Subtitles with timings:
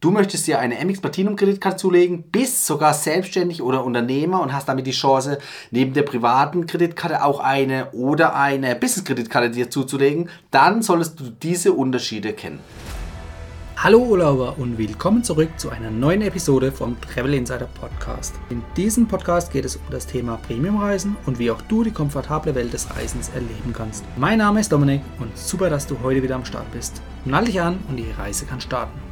[0.00, 4.66] Du möchtest dir eine MX Platinum Kreditkarte zulegen, bist sogar selbstständig oder Unternehmer und hast
[4.66, 5.36] damit die Chance,
[5.70, 11.24] neben der privaten Kreditkarte auch eine oder eine Business Kreditkarte dir zuzulegen, dann solltest du
[11.24, 12.60] diese Unterschiede kennen.
[13.76, 18.36] Hallo Urlauber und willkommen zurück zu einer neuen Episode vom Travel Insider Podcast.
[18.48, 22.54] In diesem Podcast geht es um das Thema Premiumreisen und wie auch du die komfortable
[22.54, 24.04] Welt des Reisens erleben kannst.
[24.16, 27.02] Mein Name ist Dominik und super, dass du heute wieder am Start bist.
[27.26, 29.09] Nall dich an und die Reise kann starten.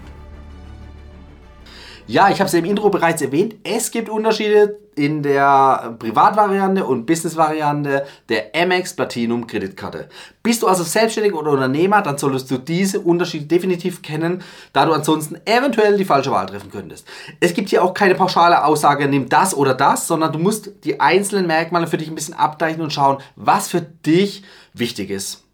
[2.10, 3.56] Ja, ich habe es im Intro bereits erwähnt.
[3.64, 10.08] Es gibt Unterschiede in der Privatvariante und Businessvariante der Amex Platinum Kreditkarte.
[10.42, 14.42] Bist du also selbstständig oder Unternehmer, dann solltest du diese Unterschiede definitiv kennen,
[14.72, 17.06] da du ansonsten eventuell die falsche Wahl treffen könntest.
[17.40, 21.00] Es gibt hier auch keine pauschale Aussage, nimm das oder das, sondern du musst die
[21.00, 25.44] einzelnen Merkmale für dich ein bisschen abteilen und schauen, was für dich wichtig ist.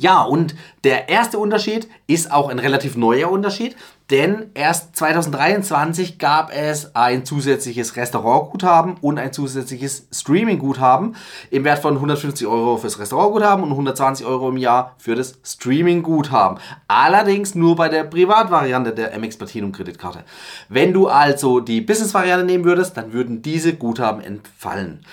[0.00, 3.76] Ja, und der erste Unterschied ist auch ein relativ neuer Unterschied,
[4.08, 11.16] denn erst 2023 gab es ein zusätzliches Restaurantguthaben und ein zusätzliches Streamingguthaben
[11.50, 16.58] im Wert von 150 Euro fürs Restaurantguthaben und 120 Euro im Jahr für das Streamingguthaben.
[16.88, 20.24] Allerdings nur bei der Privatvariante der MX Platinum Kreditkarte.
[20.70, 25.04] Wenn du also die Business-Variante nehmen würdest, dann würden diese Guthaben entfallen.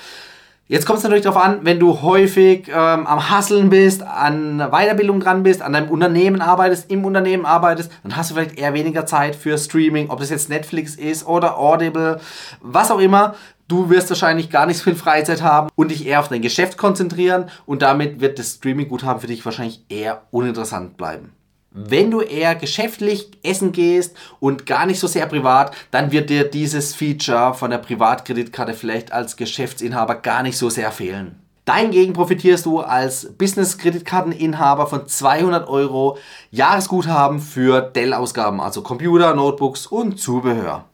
[0.69, 5.21] Jetzt kommt es natürlich darauf an, wenn du häufig ähm, am Hasseln bist, an Weiterbildung
[5.21, 9.05] dran bist, an deinem Unternehmen arbeitest, im Unternehmen arbeitest, dann hast du vielleicht eher weniger
[9.05, 12.19] Zeit für Streaming, ob das jetzt Netflix ist oder Audible,
[12.59, 13.35] was auch immer.
[13.69, 16.77] Du wirst wahrscheinlich gar nicht so viel Freizeit haben und dich eher auf dein Geschäft
[16.77, 21.36] konzentrieren und damit wird das Streaming-Guthaben für dich wahrscheinlich eher uninteressant bleiben.
[21.79, 26.49] Wenn du eher geschäftlich essen gehst und gar nicht so sehr privat, dann wird dir
[26.49, 31.39] dieses Feature von der Privatkreditkarte vielleicht als Geschäftsinhaber gar nicht so sehr fehlen.
[31.65, 36.17] Dahingegen profitierst du als Business-Kreditkarteninhaber von 200 Euro
[36.49, 40.85] Jahresguthaben für Dell-Ausgaben, also Computer, Notebooks und Zubehör.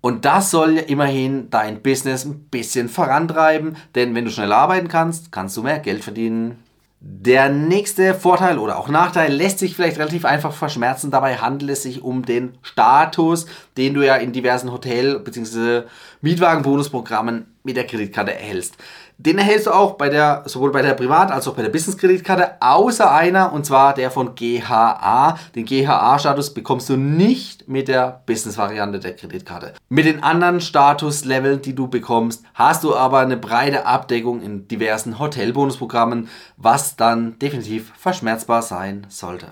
[0.00, 4.86] Und das soll ja immerhin dein Business ein bisschen vorantreiben, denn wenn du schnell arbeiten
[4.86, 6.62] kannst, kannst du mehr Geld verdienen.
[7.00, 11.12] Der nächste Vorteil oder auch Nachteil lässt sich vielleicht relativ einfach verschmerzen.
[11.12, 15.82] Dabei handelt es sich um den Status, den du ja in diversen Hotel- bzw.
[16.22, 18.78] Mietwagen-Bonusprogrammen mit der Kreditkarte erhältst.
[19.20, 22.52] Den erhältst du auch bei der, sowohl bei der Privat- als auch bei der Business-Kreditkarte,
[22.60, 25.36] außer einer, und zwar der von GHA.
[25.56, 29.74] Den GHA-Status bekommst du nicht mit der Business-Variante der Kreditkarte.
[29.88, 35.18] Mit den anderen Statusleveln, die du bekommst, hast du aber eine breite Abdeckung in diversen
[35.18, 39.48] Hotelbonusprogrammen, was dann definitiv verschmerzbar sein sollte.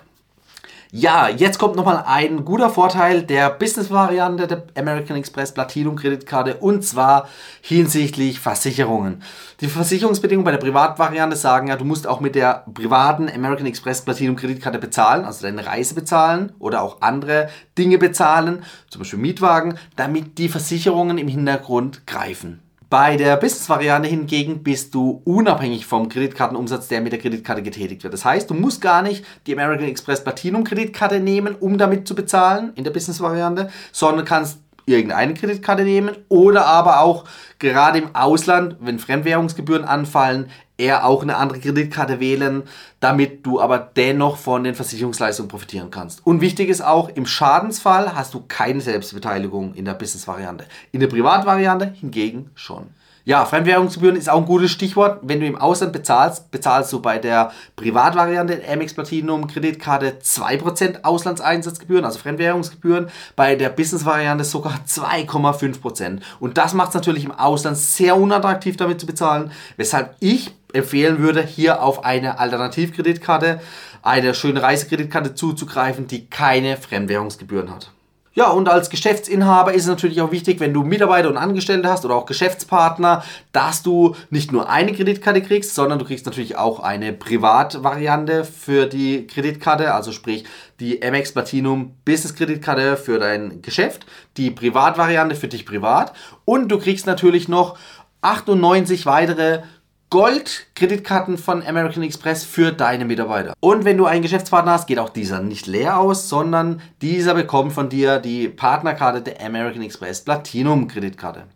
[0.93, 6.85] Ja, jetzt kommt nochmal ein guter Vorteil der Business-Variante der American Express Platinum Kreditkarte und
[6.85, 7.29] zwar
[7.61, 9.23] hinsichtlich Versicherungen.
[9.61, 14.03] Die Versicherungsbedingungen bei der Privatvariante sagen ja, du musst auch mit der privaten American Express
[14.03, 19.79] Platinum Kreditkarte bezahlen, also deine Reise bezahlen oder auch andere Dinge bezahlen, zum Beispiel Mietwagen,
[19.97, 22.66] damit die Versicherungen im Hintergrund greifen.
[22.89, 28.15] Bei der Business-Variante hingegen bist du unabhängig vom Kreditkartenumsatz, der mit der Kreditkarte getätigt wird.
[28.15, 32.15] Das heißt, du musst gar nicht die American Express Platinum Kreditkarte nehmen, um damit zu
[32.15, 37.25] bezahlen in der Business-Variante, sondern kannst irgendeine Kreditkarte nehmen oder aber auch
[37.59, 40.49] gerade im Ausland, wenn Fremdwährungsgebühren anfallen,
[40.79, 42.65] eher auch eine andere Kreditkarte wählen,
[43.01, 46.27] damit du aber dennoch von den Versicherungsleistungen profitieren kannst.
[46.27, 50.67] Und wichtig ist auch, im Schadensfall hast du keine Selbstbeteiligung in der Business-Variante.
[50.93, 52.89] In der Privatvariante hingegen schon.
[53.29, 55.19] Ja, Fremdwährungsgebühren ist auch ein gutes Stichwort.
[55.23, 62.05] Wenn du im Ausland bezahlst, bezahlst du bei der Privatvariante Amex Platinum Kreditkarte 2% Auslandseinsatzgebühren,
[62.05, 63.09] also Fremdwährungsgebühren.
[63.35, 66.21] Bei der Business-Variante sogar 2,5%.
[66.39, 71.19] Und das macht es natürlich im Ausland sehr unattraktiv damit zu bezahlen, weshalb ich empfehlen
[71.19, 73.61] würde, hier auf eine Alternativkreditkarte,
[74.03, 77.91] eine schöne Reisekreditkarte zuzugreifen, die keine Fremdwährungsgebühren hat.
[78.37, 82.05] Ja, und als Geschäftsinhaber ist es natürlich auch wichtig, wenn du Mitarbeiter und Angestellte hast
[82.05, 86.81] oder auch Geschäftspartner, dass du nicht nur eine Kreditkarte kriegst, sondern du kriegst natürlich auch
[86.81, 90.45] eine Privatvariante für die Kreditkarte, also sprich
[90.81, 94.05] die MX Platinum Business Kreditkarte für dein Geschäft,
[94.37, 96.13] die Privatvariante für dich privat
[96.45, 97.79] und du kriegst natürlich noch
[98.21, 99.63] 98 weitere
[100.09, 103.55] Gold-Kreditkarten von American Express für deine Mitarbeiter.
[103.59, 107.73] Und wenn du einen Geschäftspartner hast, geht auch dieser nicht leer aus, sondern dieser bekommt
[107.73, 111.49] von dir die Partnerkarte der American Express Platinum Kreditkarte.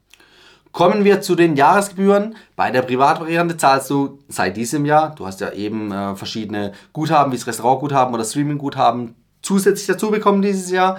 [0.73, 2.35] Kommen wir zu den Jahresgebühren.
[2.57, 7.33] Bei der Privatvariante zahlst du seit diesem Jahr, du hast ja eben äh, verschiedene Guthaben
[7.33, 10.99] wie das Restaurantguthaben oder Streamingguthaben zusätzlich dazu bekommen dieses Jahr.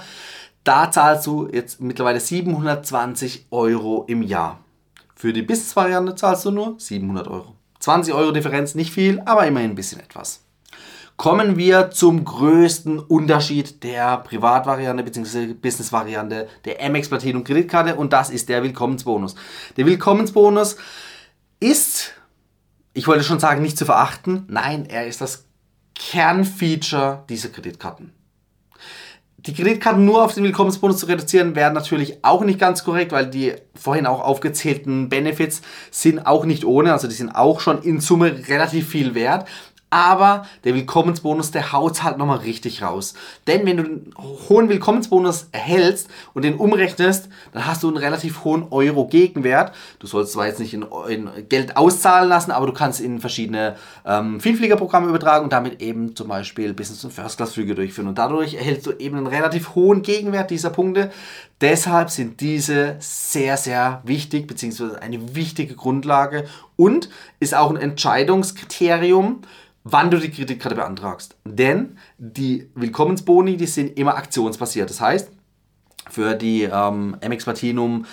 [0.63, 4.60] Da zahlst du jetzt mittlerweile 720 Euro im Jahr.
[5.21, 7.53] Für die Business-Variante zahlst du nur 700 Euro.
[7.79, 10.45] 20 Euro Differenz, nicht viel, aber immerhin ein bisschen etwas.
[11.15, 15.53] kommen wir zum größten Unterschied der Privatvariante bzw.
[15.53, 19.35] Business-Variante der Amex Platinum Kreditkarte und das ist der Willkommensbonus.
[19.77, 20.77] Der Willkommensbonus
[21.59, 22.13] ist,
[22.93, 24.45] ich wollte schon sagen, nicht zu verachten.
[24.47, 25.45] Nein, er ist das
[25.93, 28.11] Kernfeature dieser Kreditkarten.
[29.47, 33.25] Die Kreditkarten nur auf den Willkommensbonus zu reduzieren, wäre natürlich auch nicht ganz korrekt, weil
[33.25, 37.99] die vorhin auch aufgezählten Benefits sind auch nicht ohne, also die sind auch schon in
[38.01, 39.47] Summe relativ viel wert
[39.91, 43.13] aber der Willkommensbonus, der haut halt nochmal richtig raus.
[43.45, 48.45] Denn wenn du einen hohen Willkommensbonus erhältst und den umrechnest, dann hast du einen relativ
[48.45, 49.75] hohen Euro-Gegenwert.
[49.99, 53.75] Du sollst zwar jetzt nicht in, in, Geld auszahlen lassen, aber du kannst in verschiedene
[54.05, 58.07] ähm, Vielfliegerprogramme übertragen und damit eben zum Beispiel Business- und First-Class-Flüge durchführen.
[58.07, 61.11] Und dadurch erhältst du eben einen relativ hohen Gegenwert dieser Punkte.
[61.59, 66.45] Deshalb sind diese sehr, sehr wichtig, beziehungsweise eine wichtige Grundlage
[66.75, 67.09] und
[67.39, 69.41] ist auch ein Entscheidungskriterium
[69.83, 71.35] wann du die Kreditkarte beantragst.
[71.45, 74.89] Denn die Willkommensboni, die sind immer aktionsbasiert.
[74.89, 75.31] Das heißt,
[76.09, 78.05] für die ähm, MX Platinum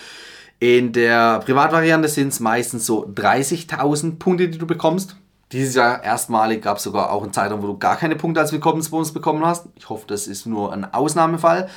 [0.61, 5.17] in der Privatvariante sind es meistens so 30.000 Punkte, die du bekommst.
[5.53, 8.53] Dieses Jahr erstmalig gab es sogar auch einen Zeitraum, wo du gar keine Punkte als
[8.53, 9.69] Willkommensbonus bekommen hast.
[9.77, 11.69] Ich hoffe, das ist nur ein Ausnahmefall.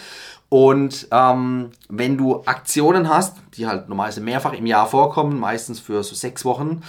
[0.49, 6.03] Und ähm, wenn du Aktionen hast, die halt normalerweise mehrfach im Jahr vorkommen, meistens für
[6.03, 6.81] so sechs Wochen,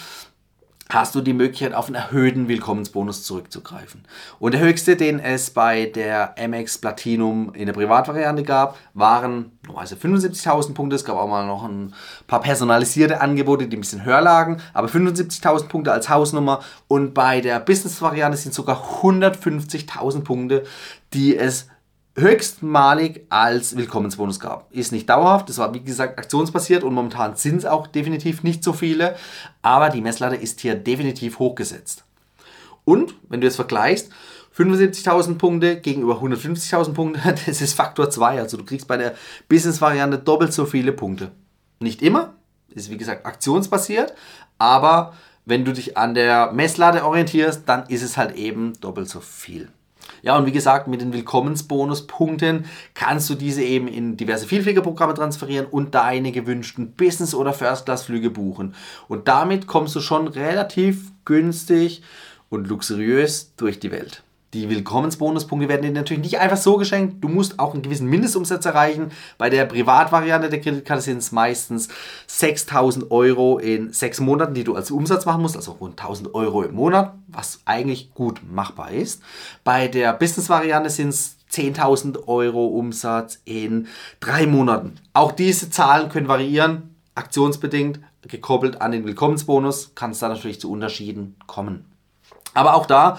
[0.92, 4.04] hast du die Möglichkeit, auf einen erhöhten Willkommensbonus zurückzugreifen.
[4.38, 9.96] Und der höchste, den es bei der MX Platinum in der Privatvariante gab, waren normalerweise
[9.96, 10.96] 75.000 Punkte.
[10.96, 11.94] Es gab auch mal noch ein
[12.26, 16.60] paar personalisierte Angebote, die ein bisschen höher lagen, aber 75.000 Punkte als Hausnummer.
[16.88, 20.64] Und bei der Business-Variante sind sogar 150.000 Punkte,
[21.14, 21.68] die es
[22.14, 24.70] höchstmalig als Willkommensbonus gab.
[24.72, 28.62] Ist nicht dauerhaft, das war wie gesagt aktionsbasiert und momentan sind es auch definitiv nicht
[28.62, 29.16] so viele,
[29.62, 32.04] aber die Messlatte ist hier definitiv hochgesetzt.
[32.84, 34.10] Und wenn du jetzt vergleichst,
[34.56, 38.40] 75.000 Punkte gegenüber 150.000 Punkte, das ist Faktor 2.
[38.40, 39.14] Also du kriegst bei der
[39.48, 41.30] Business-Variante doppelt so viele Punkte.
[41.80, 42.34] Nicht immer,
[42.70, 44.14] ist wie gesagt aktionsbasiert,
[44.58, 45.14] aber
[45.44, 49.70] wenn du dich an der Messlatte orientierst, dann ist es halt eben doppelt so viel.
[50.22, 55.66] Ja, und wie gesagt, mit den Willkommensbonuspunkten kannst du diese eben in diverse Vielfliegerprogramme transferieren
[55.66, 58.74] und deine gewünschten Business- oder First-Class-Flüge buchen.
[59.08, 62.02] Und damit kommst du schon relativ günstig
[62.50, 64.22] und luxuriös durch die Welt.
[64.54, 67.24] Die Willkommensbonuspunkte werden dir natürlich nicht einfach so geschenkt.
[67.24, 69.10] Du musst auch einen gewissen Mindestumsatz erreichen.
[69.38, 71.88] Bei der Privatvariante der Kreditkarte sind es meistens
[72.26, 76.62] 6000 Euro in sechs Monaten, die du als Umsatz machen musst, also rund 1000 Euro
[76.64, 79.22] im Monat, was eigentlich gut machbar ist.
[79.64, 83.86] Bei der Business-Variante sind es 10.000 Euro Umsatz in
[84.20, 84.96] drei Monaten.
[85.14, 90.70] Auch diese Zahlen können variieren, aktionsbedingt, gekoppelt an den Willkommensbonus, kann es da natürlich zu
[90.70, 91.86] Unterschieden kommen.
[92.54, 93.18] Aber auch da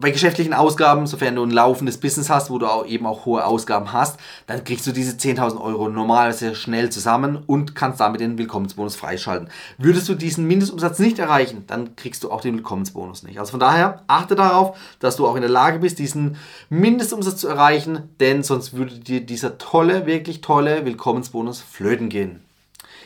[0.00, 3.44] bei geschäftlichen Ausgaben, sofern du ein laufendes Business hast, wo du auch eben auch hohe
[3.44, 8.38] Ausgaben hast, dann kriegst du diese 10.000 Euro normalerweise schnell zusammen und kannst damit den
[8.38, 9.48] Willkommensbonus freischalten.
[9.76, 13.38] Würdest du diesen Mindestumsatz nicht erreichen, dann kriegst du auch den Willkommensbonus nicht.
[13.38, 16.36] Also von daher achte darauf, dass du auch in der Lage bist, diesen
[16.70, 22.47] Mindestumsatz zu erreichen, denn sonst würde dir dieser tolle, wirklich tolle Willkommensbonus flöten gehen.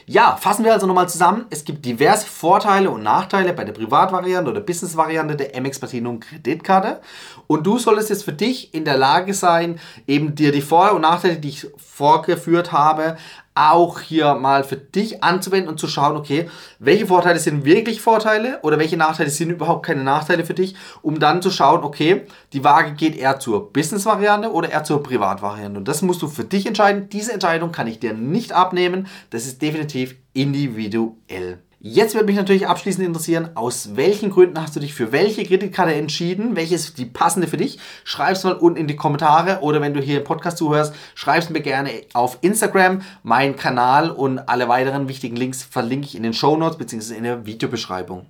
[0.06, 1.46] Ja, fassen wir also nochmal zusammen.
[1.50, 7.00] Es gibt diverse Vorteile und Nachteile bei der Privatvariante oder Business-Variante der MX Platinum Kreditkarte.
[7.46, 11.02] Und du solltest jetzt für dich in der Lage sein, eben dir die Vor- und
[11.02, 13.16] Nachteile, die ich vorgeführt habe,
[13.54, 18.60] auch hier mal für dich anzuwenden und zu schauen, okay, welche Vorteile sind wirklich Vorteile
[18.62, 22.64] oder welche Nachteile sind überhaupt keine Nachteile für dich, um dann zu schauen, okay, die
[22.64, 25.78] Waage geht eher zur Business-Variante oder eher zur Privat-Variante.
[25.78, 27.08] Und das musst du für dich entscheiden.
[27.10, 29.06] Diese Entscheidung kann ich dir nicht abnehmen.
[29.30, 31.58] Das ist definitiv individuell.
[31.84, 35.92] Jetzt würde mich natürlich abschließend interessieren, aus welchen Gründen hast du dich für welche Kreditkarte
[35.92, 36.54] entschieden?
[36.54, 37.80] Welche ist die passende für dich?
[38.04, 41.42] Schreib es mal unten in die Kommentare oder wenn du hier im Podcast zuhörst, schreib
[41.42, 43.00] es mir gerne auf Instagram.
[43.24, 47.16] Mein Kanal und alle weiteren wichtigen Links verlinke ich in den Show Notes bzw.
[47.16, 48.26] in der Videobeschreibung.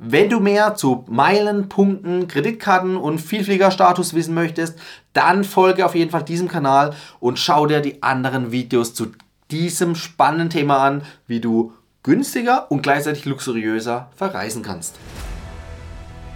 [0.00, 4.76] Wenn du mehr zu Meilen, Punkten, Kreditkarten und Vielfliegerstatus wissen möchtest,
[5.12, 9.12] dann folge auf jeden Fall diesem Kanal und schau dir die anderen Videos zu
[9.52, 14.96] diesem spannenden Thema an, wie du günstiger und gleichzeitig luxuriöser verreisen kannst.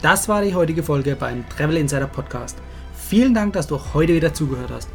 [0.00, 2.56] Das war die heutige Folge beim Travel Insider Podcast.
[2.94, 4.88] Vielen Dank, dass du heute wieder zugehört hast.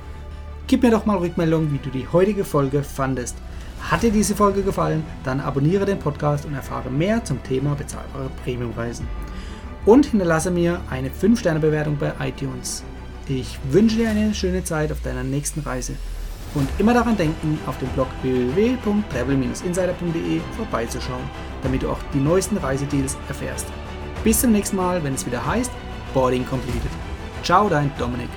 [0.67, 3.35] Gib mir doch mal Rückmeldung, wie du die heutige Folge fandest.
[3.81, 8.29] Hat dir diese Folge gefallen, dann abonniere den Podcast und erfahre mehr zum Thema bezahlbare
[8.43, 9.07] Premiumreisen.
[9.85, 12.83] Und hinterlasse mir eine 5-Sterne-Bewertung bei iTunes.
[13.27, 15.95] Ich wünsche dir eine schöne Zeit auf deiner nächsten Reise.
[16.53, 21.23] Und immer daran denken, auf dem Blog www.travel-insider.de vorbeizuschauen,
[21.63, 23.67] damit du auch die neuesten Reisedeals erfährst.
[24.23, 25.71] Bis zum nächsten Mal, wenn es wieder heißt,
[26.13, 26.91] Boarding completed.
[27.43, 28.29] Ciao, dein Dominik.